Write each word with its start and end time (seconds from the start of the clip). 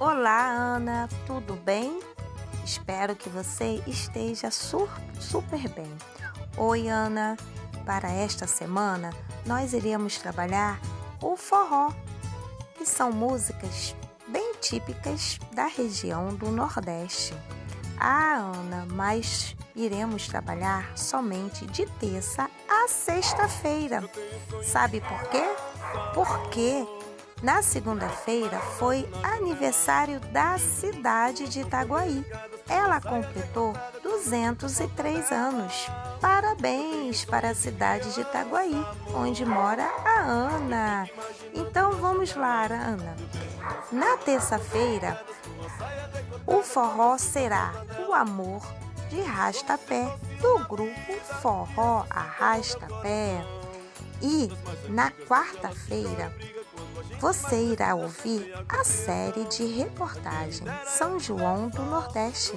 Olá, 0.00 0.48
Ana, 0.50 1.08
tudo 1.24 1.54
bem? 1.54 2.00
Espero 2.64 3.14
que 3.14 3.28
você 3.28 3.80
esteja 3.86 4.50
super 4.50 5.68
bem. 5.68 5.90
Oi, 6.56 6.88
Ana. 6.88 7.36
Para 7.86 8.10
esta 8.10 8.46
semana, 8.46 9.10
nós 9.46 9.72
iremos 9.72 10.18
trabalhar 10.18 10.80
o 11.22 11.36
forró, 11.36 11.92
que 12.76 12.84
são 12.84 13.12
músicas 13.12 13.94
bem 14.26 14.54
típicas 14.60 15.38
da 15.52 15.66
região 15.66 16.34
do 16.34 16.50
Nordeste. 16.50 17.34
Ah, 17.96 18.52
Ana, 18.52 18.86
mas 18.90 19.54
iremos 19.76 20.26
trabalhar 20.26 20.96
somente 20.98 21.66
de 21.66 21.86
terça 22.00 22.50
a 22.68 22.88
sexta-feira. 22.88 24.02
Sabe 24.64 25.00
por 25.00 25.22
quê? 25.28 25.44
Porque 26.14 26.84
na 27.44 27.60
segunda-feira 27.60 28.58
foi 28.58 29.06
aniversário 29.22 30.18
da 30.32 30.56
cidade 30.56 31.46
de 31.46 31.60
Itaguaí. 31.60 32.24
Ela 32.66 33.02
completou 33.02 33.74
203 34.02 35.30
anos. 35.30 35.86
Parabéns 36.22 37.26
para 37.26 37.50
a 37.50 37.54
cidade 37.54 38.14
de 38.14 38.22
Itaguaí, 38.22 38.74
onde 39.14 39.44
mora 39.44 39.84
a 40.06 40.20
Ana. 40.22 41.06
Então 41.52 41.92
vamos 41.92 42.34
lá, 42.34 42.64
Ana. 42.64 43.14
Na 43.92 44.16
terça-feira, 44.16 45.22
o 46.46 46.62
forró 46.62 47.18
será 47.18 47.74
o 48.08 48.14
amor 48.14 48.62
de 49.10 49.20
Rastapé, 49.20 50.16
do 50.40 50.66
grupo 50.66 51.12
Forró 51.42 52.06
Arrastapé. 52.08 53.44
E 54.22 54.50
na 54.88 55.10
quarta-feira, 55.10 56.32
você 57.24 57.56
irá 57.56 57.94
ouvir 57.94 58.52
a 58.68 58.84
série 58.84 59.44
de 59.46 59.64
reportagem 59.64 60.66
São 60.84 61.18
João 61.18 61.70
do 61.70 61.80
Nordeste, 61.80 62.52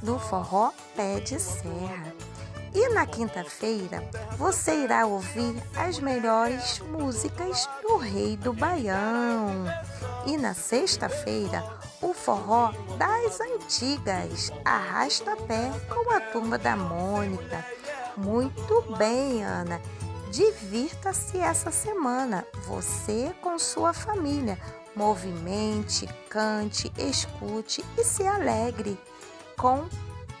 do 0.00 0.20
Forró 0.20 0.70
Pé 0.94 1.18
de 1.18 1.40
Serra. 1.40 2.14
E 2.72 2.90
na 2.90 3.06
quinta-feira 3.06 4.08
você 4.38 4.84
irá 4.84 5.04
ouvir 5.04 5.60
as 5.74 5.98
melhores 5.98 6.78
músicas 6.78 7.68
do 7.82 7.96
Rei 7.96 8.36
do 8.36 8.52
Baião. 8.52 9.64
E 10.26 10.36
na 10.36 10.54
sexta-feira, 10.54 11.64
o 12.00 12.14
forró 12.14 12.72
das 12.96 13.40
antigas, 13.40 14.52
Arrasta 14.64 15.34
Pé 15.34 15.72
com 15.88 16.12
a 16.12 16.20
turma 16.20 16.56
da 16.56 16.76
Mônica. 16.76 17.66
Muito 18.16 18.80
bem, 18.96 19.42
Ana. 19.42 19.80
Divirta-se 20.34 21.38
essa 21.38 21.70
semana, 21.70 22.44
você 22.66 23.32
com 23.40 23.56
sua 23.56 23.92
família. 23.92 24.58
Movimente, 24.96 26.08
cante, 26.28 26.92
escute 26.98 27.84
e 27.96 28.02
se 28.02 28.26
alegre 28.26 28.98
com 29.56 29.86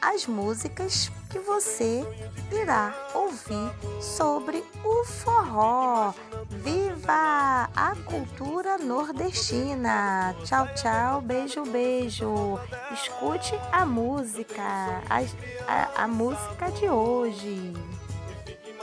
as 0.02 0.26
músicas 0.26 1.12
que 1.30 1.38
você 1.38 2.04
irá 2.50 2.92
ouvir 3.14 3.72
sobre 4.02 4.64
o 4.84 5.04
forró. 5.04 6.12
Viva 6.48 7.70
a 7.76 7.94
cultura 8.04 8.76
nordestina! 8.78 10.34
Tchau, 10.42 10.66
tchau, 10.74 11.20
beijo, 11.20 11.62
beijo. 11.66 12.58
Escute 12.92 13.54
a 13.70 13.86
música, 13.86 14.60
a, 15.08 15.20
a, 15.68 16.02
a 16.02 16.08
música 16.08 16.68
de 16.72 16.88
hoje 16.88 17.93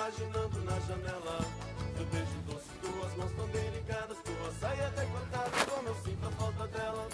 imaginando 0.02 0.63
na 0.63 0.80
janela. 0.80 1.38
Seu 1.95 2.05
beijo 2.07 2.41
doce, 2.47 2.69
tuas 2.81 3.16
mãos 3.17 3.31
tão 3.33 3.47
delicadas 3.49 4.17
Tua 4.23 4.52
saia 4.59 4.89
decotada, 4.89 5.66
como 5.69 5.88
eu 5.89 5.95
sinto 6.03 6.27
a 6.27 6.31
falta 6.31 6.67
dela. 6.69 7.07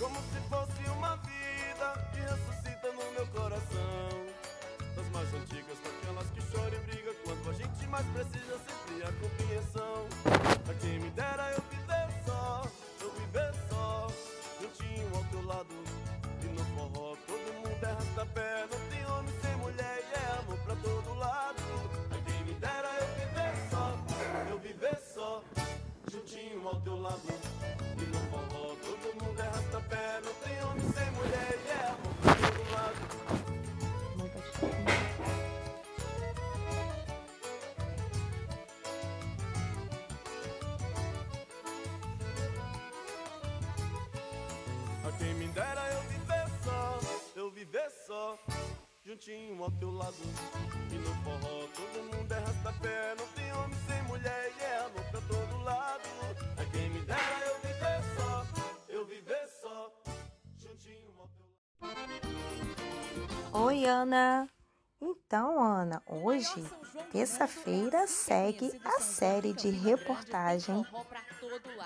Como 0.00 0.16
se 0.16 0.40
fosse 0.50 0.90
uma 0.90 1.16
vida 1.18 2.10
que 2.12 2.18
ressuscita 2.18 2.88
no 2.90 3.12
meu 3.12 3.26
coração. 3.28 4.08
Das 4.96 5.08
mais 5.10 5.34
antigas, 5.34 5.78
daquelas 5.84 6.30
que 6.30 6.42
choram 6.50 6.74
e 6.74 6.80
brigam 6.80 7.14
Quando 7.24 7.50
a 7.50 7.52
gente 7.52 7.86
mais 7.86 8.06
precisa, 8.06 8.58
sempre 8.66 9.04
a 9.04 9.12
compreensão. 9.22 10.06
A 10.68 10.74
quem 10.80 10.98
me 10.98 11.10
dera 11.10 11.52
eu 11.52 11.62
viver 11.70 12.08
só, 12.26 12.62
eu 13.00 13.10
viver 13.12 13.54
só. 13.70 14.08
Juntinho 14.60 15.14
ao 15.14 15.24
teu 15.26 15.46
lado 15.46 15.74
e 16.42 16.46
no 16.46 16.64
forró 16.74 17.16
Todo 17.24 17.54
mundo 17.54 17.84
é 17.84 17.92
rastapé, 17.92 18.51
quem 45.22 45.34
me 45.34 45.46
dera 45.48 45.80
eu 45.92 46.02
viver 46.02 46.46
só, 46.64 46.98
eu 47.36 47.50
viver 47.52 47.90
só 48.06 48.36
juntinho 49.04 49.62
ao 49.62 49.70
teu 49.70 49.90
lado. 49.92 50.16
E 50.90 50.94
no 50.96 51.14
forró 51.22 51.68
todo 51.76 52.16
mundo 52.16 52.32
é 52.32 52.38
rastapé, 52.38 53.14
não 53.16 53.26
tem 53.28 53.52
homem 53.52 53.78
sem 53.86 54.02
mulher 54.02 54.52
e 54.58 54.62
é 54.62 54.78
amor 54.78 55.04
pra 55.10 55.20
todo 55.20 55.62
lado. 55.62 56.08
É 56.56 56.64
quem 56.72 56.90
me 56.90 57.00
dera 57.02 57.46
eu 57.46 57.56
viver 57.60 58.00
só, 58.16 58.46
eu 58.88 59.06
viver 59.06 59.48
só, 59.60 59.92
juntinho 60.58 61.14
ao 61.20 61.28
teu 61.28 61.46
lado. 61.80 63.64
Oi, 63.64 63.84
Ana. 63.84 64.48
Então, 65.00 65.60
Ana, 65.60 66.02
hoje, 66.06 66.64
terça-feira, 67.12 68.06
segue 68.06 68.72
a 68.84 69.00
série 69.00 69.52
de 69.52 69.68
reportagem 69.68 70.84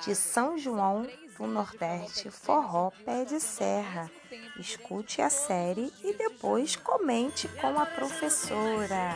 de 0.05 0.15
São 0.15 0.59
João 0.59 1.07
do 1.37 1.47
Nordeste 1.47 2.31
Forró 2.31 2.91
Pé 3.05 3.25
de 3.25 3.41
Serra. 3.41 4.11
Escute 4.59 5.21
a 5.21 5.31
série 5.31 5.93
e 6.03 6.13
depois 6.15 6.77
comente 6.77 7.49
com 7.49 7.79
a 7.79 7.87
professora. 7.87 9.13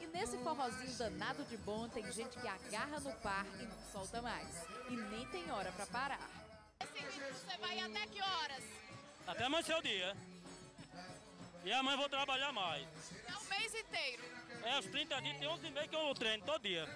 E 0.00 0.06
nesse 0.06 0.36
forrozinho 0.38 0.96
danado 0.98 1.44
de 1.44 1.56
bom, 1.58 1.88
tem 1.88 2.10
gente 2.12 2.38
que 2.38 2.48
agarra 2.48 3.00
no 3.00 3.12
par 3.16 3.46
e 3.60 3.64
não 3.64 3.78
solta 3.92 4.20
mais. 4.22 4.48
E 4.88 4.96
nem 4.96 5.26
tem 5.28 5.50
hora 5.50 5.72
para 5.72 5.86
parar. 5.86 6.30
Você 6.80 7.58
vai 7.58 7.78
até 7.80 8.06
que 8.06 8.20
horas? 8.20 8.64
Até 9.26 9.44
amanhecer 9.44 9.76
o 9.76 9.82
dia. 9.82 10.16
E 11.64 11.72
amanhã 11.72 11.96
vou 11.96 12.08
trabalhar 12.08 12.52
mais. 12.52 12.86
É 13.28 13.36
o 13.36 13.44
mês 13.44 13.74
inteiro? 13.74 14.22
É, 14.64 14.78
os 14.78 14.86
30 14.86 15.20
dias 15.20 15.38
tem 15.38 15.48
11 15.48 15.70
meses 15.70 15.90
que 15.90 15.96
eu 15.96 16.14
treino 16.14 16.44
todo 16.44 16.62
dia. 16.62 16.88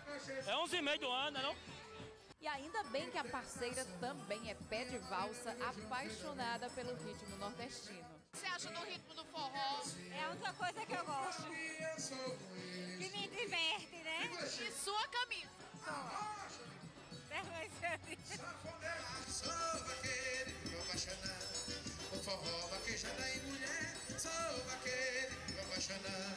É 0.47 0.57
11 0.57 0.83
meses 0.83 1.01
do 1.01 1.11
ano, 1.11 1.43
não? 1.43 1.57
E 2.41 2.47
ainda 2.47 2.83
bem 2.85 3.11
que 3.11 3.19
a 3.19 3.25
parceira 3.25 3.85
também 4.01 4.51
é 4.51 4.55
pé 4.69 4.85
de 4.85 4.99
valsa, 4.99 5.57
apaixonada 5.69 6.71
pelo 6.71 6.95
ritmo 6.95 7.37
nordestino. 7.39 7.99
O 7.99 8.33
que 8.33 8.39
você 8.39 8.47
acha 8.47 8.71
do 8.71 8.81
ritmo 8.85 9.15
do 9.15 9.25
forró? 9.27 9.83
É 10.13 10.25
a 10.25 10.31
única 10.31 10.53
coisa 10.53 10.87
que 10.87 10.93
eu 10.93 11.05
gosto. 11.05 11.43
Que 12.99 13.09
me 13.11 13.29
diverte, 13.29 13.97
né? 13.97 14.31
E 14.43 14.73
sua 14.73 15.09
camisa? 15.09 15.57
Sou 19.29 19.53
vaqueiro, 19.85 20.51
vou 20.71 20.81
apaixonar. 20.83 21.41
O 22.13 22.19
forró 22.23 22.69
vaquejada 22.69 23.29
e 23.31 23.41
mulher. 23.41 23.97
Sou 24.19 24.65
vaqueiro, 24.67 25.35
apaixonar. 25.77 26.35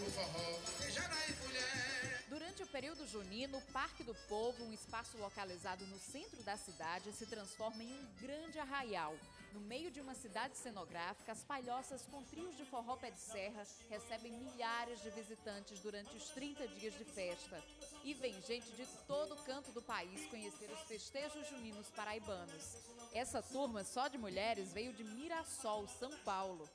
O 0.00 0.10
forró 0.12 0.58
vaquejada 0.60 1.14
e 1.28 1.46
mulher. 1.46 2.24
Durante 2.28 2.62
o 2.62 2.66
período 2.66 3.06
junino, 3.08 3.58
o 3.58 3.72
Parque 3.72 4.04
do 4.04 4.14
Povo, 4.28 4.62
um 4.64 4.72
espaço 4.72 5.18
localizado 5.18 5.84
no 5.86 5.98
centro 5.98 6.40
da 6.44 6.56
cidade, 6.56 7.12
se 7.12 7.26
transforma 7.26 7.82
em 7.82 7.92
um 7.92 8.06
grande 8.20 8.58
arraial. 8.58 9.14
No 9.52 9.60
meio 9.60 9.90
de 9.90 10.00
uma 10.00 10.14
cidade 10.14 10.56
cenográfica, 10.56 11.32
as 11.32 11.42
palhoças 11.42 12.02
com 12.06 12.22
trios 12.24 12.56
de 12.56 12.64
forró 12.66 12.96
pé 12.96 13.10
de 13.10 13.18
serra 13.18 13.66
recebem 13.88 14.32
milhares 14.32 15.02
de 15.02 15.10
visitantes 15.10 15.80
durante 15.80 16.14
os 16.14 16.28
30 16.30 16.68
dias 16.68 16.96
de 16.96 17.04
festa. 17.04 17.60
E 18.04 18.14
vem 18.14 18.40
gente 18.42 18.70
de 18.72 18.86
todo 19.08 19.42
canto 19.44 19.72
do 19.72 19.82
país 19.82 20.26
conhecer 20.28 20.70
os 20.70 20.80
festejos 20.80 21.48
juninos 21.48 21.88
paraibanos. 21.96 22.76
Essa 23.12 23.42
turma 23.42 23.82
só 23.82 24.06
de 24.08 24.18
mulheres 24.18 24.72
veio 24.72 24.92
de 24.92 25.02
Mirassol, 25.02 25.88
São 25.88 26.10
Paulo. 26.18 26.68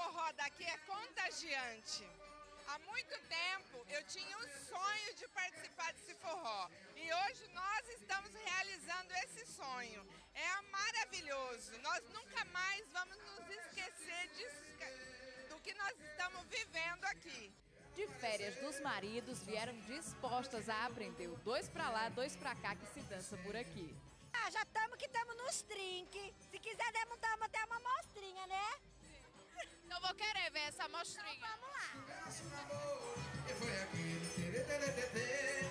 O 0.00 0.02
forró 0.02 0.32
daqui 0.32 0.64
é 0.64 0.78
contagiante. 0.78 2.08
Há 2.68 2.78
muito 2.78 3.14
tempo 3.28 3.84
eu 3.90 4.02
tinha 4.04 4.34
o 4.38 4.48
sonho 4.66 5.14
de 5.14 5.28
participar 5.28 5.92
desse 5.92 6.14
forró 6.14 6.70
e 6.96 7.12
hoje 7.12 7.46
nós 7.48 7.86
estamos 7.90 8.32
realizando 8.32 9.12
esse 9.24 9.44
sonho. 9.52 10.06
É 10.32 10.62
maravilhoso. 10.62 11.78
Nós 11.82 12.02
nunca 12.08 12.42
mais 12.46 12.88
vamos 12.88 13.18
nos 13.18 13.50
esquecer 13.50 14.28
disso, 14.28 14.64
do 15.50 15.60
que 15.60 15.74
nós 15.74 15.94
estamos 16.00 16.46
vivendo 16.46 17.04
aqui. 17.04 17.52
de 17.94 18.06
férias 18.20 18.56
dos 18.56 18.80
maridos 18.80 19.42
vieram 19.42 19.78
dispostas 19.80 20.70
a 20.70 20.86
aprender 20.86 21.28
o 21.28 21.36
dois 21.38 21.68
pra 21.68 21.90
lá, 21.90 22.08
dois 22.08 22.34
pra 22.36 22.54
cá 22.54 22.74
que 22.74 22.86
se 22.86 23.00
dança 23.02 23.36
por 23.38 23.54
aqui. 23.54 23.94
Ah, 24.32 24.50
já 24.50 24.62
estamos 24.62 24.96
que 24.96 25.04
estamos 25.04 25.36
nos 25.36 25.60
trinques. 25.62 26.32
Se 26.50 26.58
quiser, 26.58 26.90
demos 26.92 27.18
até 27.22 27.64
uma 27.66 27.80
mostrinha, 27.80 28.46
né? 28.46 28.80
Então 29.90 30.00
vou 30.02 30.14
querer 30.14 30.52
ver 30.52 30.68
essa 30.68 30.88
mostrinha. 30.88 31.34
Então, 31.34 31.48
vamos 31.50 31.74
lá. 31.74 31.88
E 33.48 33.54
foi 33.54 33.82
aquele 33.82 34.30
terê, 34.36 34.60
terê, 34.62 34.92
terê, 34.92 35.66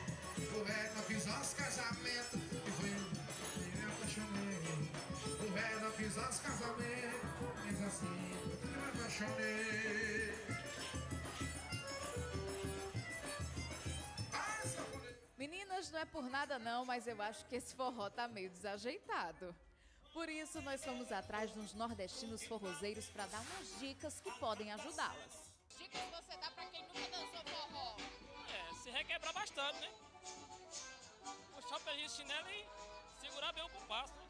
O 0.59 0.63
velho 0.65 0.93
não 0.93 1.03
fiz 1.03 1.25
os 1.25 1.53
casamentos 1.53 2.33
E 2.67 2.71
foi 2.71 2.89
eu 2.89 2.99
me 3.77 3.85
apaixonei 3.93 4.57
O 5.39 5.53
velho 5.53 5.79
não 5.79 5.91
fiz 5.93 6.17
os 6.17 6.39
casamentos 6.39 7.29
Mas 7.63 7.81
assim 7.81 8.31
eu 8.61 8.67
me 8.67 8.89
apaixonei. 8.89 10.35
Meninas, 15.37 15.89
não 15.91 15.99
é 16.01 16.05
por 16.05 16.23
nada 16.23 16.59
não, 16.59 16.83
mas 16.83 17.07
eu 17.07 17.21
acho 17.21 17.45
que 17.45 17.55
esse 17.55 17.73
forró 17.73 18.09
tá 18.09 18.27
meio 18.27 18.49
desajeitado. 18.49 19.55
Por 20.13 20.27
isso, 20.27 20.61
nós 20.61 20.83
fomos 20.83 21.11
atrás 21.11 21.53
de 21.53 21.59
uns 21.59 21.73
nordestinos 21.73 22.43
forrozeiros 22.43 23.07
para 23.09 23.27
dar 23.27 23.41
umas 23.41 23.79
dicas 23.79 24.19
que 24.19 24.31
podem 24.39 24.71
ajudá-las. 24.71 25.53
Dicas 25.77 26.01
que 26.01 26.11
você 26.11 26.37
dá 26.37 26.51
pra 26.51 26.65
quem 26.65 26.81
nunca 26.83 27.07
dançou 27.09 27.43
forró. 27.45 27.95
É, 28.49 28.75
se 28.83 28.89
requebrar 28.89 29.33
bastante, 29.33 29.79
né? 29.79 29.91
Puxar 31.53 31.77
o 31.77 31.81
pé 31.81 31.95
de 31.95 32.09
chinelo 32.09 32.49
e 32.49 32.65
segurar 33.21 33.53
bem 33.53 33.63
o 33.63 33.69
compasso, 33.69 34.13
né? 34.13 34.25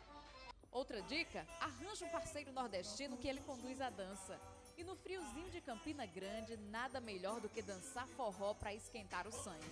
Outra 0.72 1.02
dica: 1.04 1.48
arranje 1.60 2.04
um 2.04 2.10
parceiro 2.10 2.52
nordestino 2.52 3.18
que 3.18 3.28
ele 3.28 3.42
conduz 3.42 3.80
a 3.80 3.90
dança. 3.90 4.40
E 4.78 4.84
no 4.84 4.96
friozinho 4.96 5.50
de 5.50 5.60
Campina 5.60 6.06
Grande, 6.06 6.56
nada 6.56 7.02
melhor 7.02 7.42
do 7.42 7.50
que 7.50 7.62
dançar 7.62 8.08
forró 8.10 8.54
para 8.54 8.74
esquentar 8.74 9.28
o 9.28 9.32
sangue. 9.32 9.66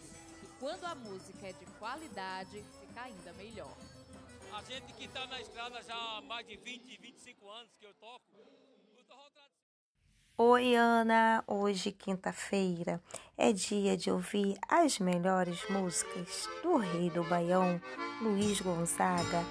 E 0.43 0.47
quando 0.59 0.85
a 0.85 0.95
música 0.95 1.47
é 1.47 1.53
de 1.53 1.65
qualidade, 1.77 2.63
fica 2.81 3.03
ainda 3.03 3.31
melhor. 3.33 3.75
A 4.53 4.63
gente 4.63 4.93
que 4.93 5.07
tá 5.07 5.25
na 5.27 5.39
estrada 5.41 5.81
já 5.83 5.95
há 5.95 6.21
mais 6.21 6.45
de 6.47 6.57
20, 6.57 6.97
25 6.99 7.49
anos 7.49 7.71
que 7.79 7.85
eu 7.85 7.93
toco, 7.95 8.23
o 8.33 8.45
forró 9.07 9.29
tradicional. 9.31 9.51
Oi, 10.37 10.75
Ana! 10.75 11.43
Hoje, 11.47 11.91
quinta-feira, 11.91 13.01
é 13.37 13.51
dia 13.51 13.97
de 13.97 14.11
ouvir 14.11 14.57
as 14.67 14.99
melhores 14.99 15.67
músicas 15.69 16.47
do 16.61 16.77
Rei 16.77 17.09
do 17.09 17.23
Baião, 17.23 17.81
Luiz 18.21 18.61
Gonzaga. 18.61 19.43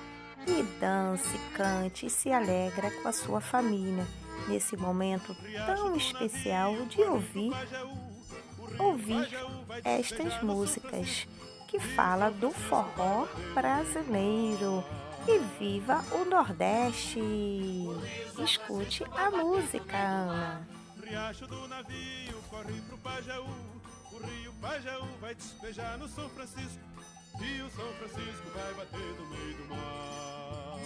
E 0.47 0.63
dance, 0.79 1.39
cante 1.57 2.07
e 2.07 2.11
se 2.11 2.31
alegra 2.31 2.91
com 3.03 3.09
a 3.09 3.13
sua 3.13 3.41
família 3.41 4.07
nesse 4.49 4.77
momento 4.77 5.37
tão 5.67 5.97
especial 5.97 6.75
de 6.87 7.01
ouvir, 7.03 7.53
ouvir 8.79 9.29
estas 9.85 10.41
músicas 10.43 11.27
que 11.67 11.79
fala 11.81 12.31
do 12.31 12.51
forró 12.51 13.27
brasileiro. 13.55 14.85
E 15.29 15.39
viva 15.59 16.05
o 16.13 16.25
Nordeste! 16.25 17.21
Escute 18.39 19.05
a 19.11 19.31
música, 19.31 19.97
Ana. 19.97 20.69
Riacho 21.03 21.47
do 21.47 21.67
navio 21.67 22.41
corre 22.49 22.81
pro 22.83 22.99
Pajaú. 22.99 23.49
O 24.13 24.19
rio 24.19 24.53
Pajaú 24.61 25.09
vai 25.21 25.35
despejar 25.35 25.99
no 25.99 26.09
São 26.09 26.29
Francisco. 26.31 26.81
E 27.41 27.61
o 27.61 27.71
São 27.71 27.93
Francisco 27.95 28.49
vai 28.55 28.75
bater 28.75 29.15
no 29.19 29.27
meio 29.27 29.57
do 29.57 29.69
mar. 29.75 30.79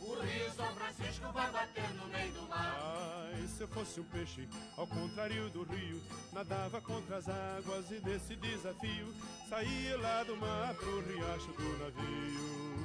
O 0.00 0.20
rio 0.20 0.52
São 0.54 0.74
Francisco 0.74 1.32
vai 1.32 1.50
bater 1.50 1.94
no 1.94 2.06
meio 2.08 2.32
do 2.32 2.48
mar 2.48 3.27
se 3.48 3.62
eu 3.62 3.68
fosse 3.68 4.00
um 4.00 4.04
peixe, 4.04 4.48
ao 4.76 4.86
contrário 4.86 5.48
do 5.50 5.62
rio, 5.62 6.00
nadava 6.32 6.80
contra 6.80 7.16
as 7.16 7.28
águas 7.28 7.90
e 7.90 8.00
nesse 8.00 8.36
desafio 8.36 9.14
saía 9.48 9.96
lá 9.98 10.22
do 10.24 10.36
mar 10.36 10.74
pro 10.74 11.00
riacho 11.00 11.52
do 11.52 11.78
navio. 11.78 12.78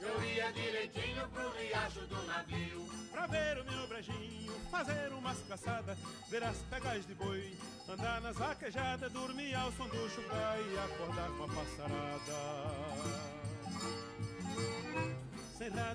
Eu 0.00 0.24
ia 0.24 0.52
direitinho 0.52 1.28
pro 1.28 1.50
riacho 1.50 2.00
do 2.06 2.26
navio 2.26 2.88
Pra 3.18 3.26
ver 3.26 3.58
o 3.58 3.64
meu 3.64 3.86
brejinho, 3.88 4.52
fazer 4.70 5.12
umas 5.12 5.38
caçadas, 5.48 5.98
ver 6.30 6.44
as 6.44 6.56
pegas 6.70 7.04
de 7.04 7.14
boi, 7.14 7.52
andar 7.88 8.20
nas 8.20 8.36
vaquejadas, 8.36 9.10
dormir 9.10 9.54
ao 9.56 9.72
som 9.72 9.88
do 9.88 10.08
chugá 10.08 10.56
e 10.56 10.78
acordar 10.78 11.28
com 11.30 11.44
a 11.44 11.48
passarada. 11.48 12.77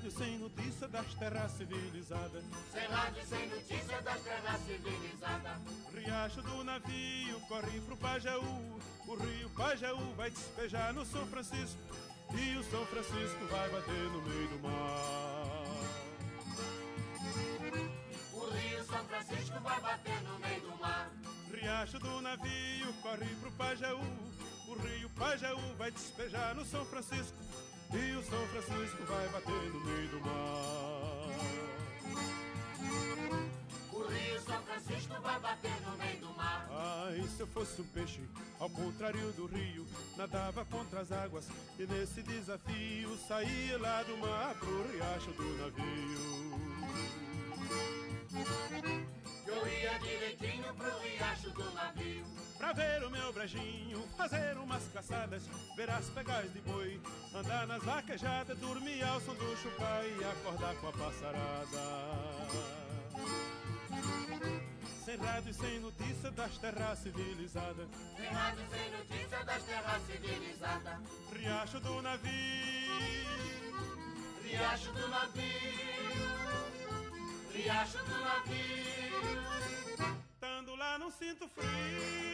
Rádio, 0.04 0.12
sem 0.12 0.38
notícia 0.38 0.88
das 0.88 1.14
terras 1.14 1.52
civilizadas, 1.54 2.44
Sem 2.72 2.88
rádio, 2.88 3.26
sem 3.26 3.48
notícia 3.48 4.02
das 4.02 4.22
terras 4.22 4.62
civilizadas. 4.66 5.58
Riacho 5.94 6.42
do 6.42 6.64
navio 6.64 7.40
corre 7.48 7.80
pro 7.82 7.96
Pajaú, 7.98 8.82
o 9.08 9.16
rio 9.16 9.50
Pajaú 9.52 10.14
vai 10.16 10.30
despejar 10.30 10.94
no 10.94 11.06
São 11.06 11.26
Francisco. 11.28 11.80
E 12.34 12.58
o 12.58 12.64
São 12.64 12.86
Francisco 12.88 13.46
vai 13.50 13.70
bater 13.70 14.04
no 14.12 14.22
meio 14.24 14.48
do 14.48 14.60
mar. 14.60 15.64
O 18.34 18.50
rio 18.50 18.84
São 18.84 19.06
Francisco 19.06 19.60
vai 19.62 19.80
bater 19.80 20.22
no 20.22 20.40
meio 20.40 20.62
do 20.62 20.82
mar. 20.82 21.12
Riacho 21.54 22.00
do 22.00 22.22
navio 22.22 22.94
corre 23.02 23.36
pro 23.40 23.52
Pajaú, 23.52 24.02
o 24.68 24.74
rio 24.74 25.10
Pajaú 25.12 25.76
vai 25.78 25.92
despejar 25.92 26.56
no 26.56 26.66
São 26.66 26.84
Francisco 26.86 27.38
e 27.96 28.16
o 28.16 28.24
São 28.24 28.48
Francisco 28.48 29.04
vai 29.06 29.30
bater 29.30 29.72
no 29.72 29.80
meio 29.86 30.08
do 30.10 30.22
mar. 30.22 31.14
O 33.92 34.08
rio 34.08 34.42
São 34.42 34.62
Francisco 34.64 35.22
vai 35.22 35.40
bater 35.40 35.82
no 35.82 35.98
meio 35.98 36.20
do 36.20 36.34
mar 36.36 36.68
Ai, 36.72 37.24
se 37.36 37.42
eu 37.42 37.48
fosse 37.48 37.82
um 37.82 37.86
peixe, 37.86 38.22
ao 38.60 38.70
contrário 38.70 39.32
do 39.34 39.46
rio, 39.46 39.86
nadava 40.18 40.66
contra 40.66 41.02
as 41.02 41.12
águas 41.12 41.48
e 41.78 41.86
nesse 41.86 42.24
desafio 42.24 43.18
saía 43.28 43.78
lá 43.78 44.02
do 44.04 44.18
mar 44.18 44.56
pro 44.56 44.92
riacho 44.92 45.32
do 45.32 45.44
navio. 45.58 46.44
Eu 49.46 49.68
ia 49.68 50.00
direitinho 50.00 50.74
pro 50.76 51.00
riacho 51.00 51.50
do 51.52 51.72
navio 51.74 52.26
Pra 52.58 52.72
ver 52.72 53.04
o 53.04 53.10
meu 53.10 53.34
brejinho, 53.34 54.08
fazer 54.16 54.58
umas 54.58 54.84
caçadas, 54.94 55.44
ver 55.76 55.90
as 55.90 56.10
pegas 56.10 56.52
de 56.54 56.62
boi, 56.62 57.02
andar 57.36 57.68
nas 57.68 57.84
vaquejadas, 57.84 58.58
dormir 58.58 59.04
ao 59.04 59.20
som 59.20 59.36
do 59.36 59.58
chupá 59.58 60.02
e 60.06 60.24
acordar 60.24 60.74
com 60.78 60.88
a 60.88 60.94
passarada. 60.94 61.82
Sem 65.04 65.18
rádio 65.18 65.52
e 65.52 65.54
sem 65.54 65.80
notícia 65.82 66.32
das 66.32 66.58
terras 66.58 67.00
civilizadas, 67.00 67.88
Sem 68.16 68.28
rádio, 68.28 68.66
sem 68.70 68.92
notícia 68.92 69.44
das 69.44 69.64
terras 69.64 70.02
civilizadas 70.04 71.00
riacho 71.34 71.80
do 71.82 72.02
navio. 72.02 72.32
Riacho 74.44 74.92
do 74.94 75.08
navio 75.10 76.43
Riacho 77.54 78.00
do 78.00 78.18
navio 78.20 79.44
Tando 80.40 80.76
lá 80.76 80.98
não 80.98 81.12
sinto 81.12 81.48
frio. 81.48 82.34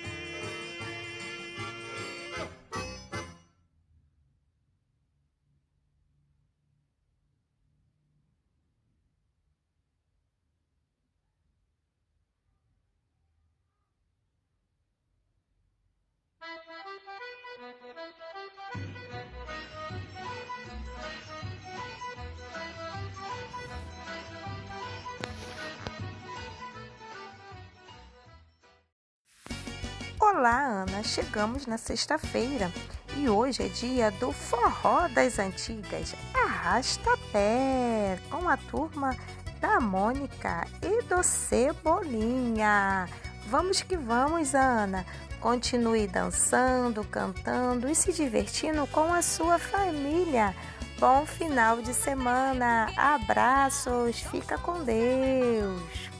Olá, 30.31 30.83
Ana! 30.83 31.01
Chegamos 31.03 31.65
na 31.65 31.79
sexta-feira 31.79 32.71
e 33.17 33.27
hoje 33.27 33.63
é 33.63 33.67
dia 33.67 34.11
do 34.11 34.31
Forró 34.31 35.07
das 35.07 35.39
Antigas 35.39 36.15
Arrasta-Pé 36.35 38.19
com 38.29 38.47
a 38.47 38.55
turma 38.55 39.17
da 39.59 39.79
Mônica 39.79 40.67
e 40.83 41.01
do 41.01 41.23
Cebolinha. 41.23 43.09
Vamos 43.47 43.81
que 43.81 43.97
vamos, 43.97 44.53
Ana! 44.53 45.03
Continue 45.41 46.05
dançando, 46.05 47.03
cantando 47.05 47.89
e 47.89 47.95
se 47.95 48.13
divertindo 48.13 48.85
com 48.87 49.11
a 49.11 49.23
sua 49.23 49.57
família. 49.57 50.55
Bom 50.99 51.25
final 51.25 51.81
de 51.81 51.93
semana! 51.93 52.87
Abraços! 52.95 54.19
Fica 54.19 54.59
com 54.59 54.83
Deus! 54.83 56.18